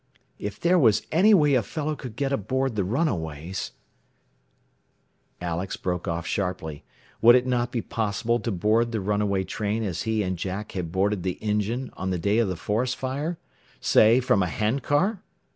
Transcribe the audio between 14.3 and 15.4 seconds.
a hand car?